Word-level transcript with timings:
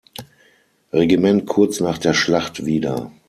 Regiment 0.91 1.45
kurz 1.45 1.79
nach 1.79 1.99
der 1.99 2.15
Schlacht 2.15 2.65
wieder. 2.65 3.11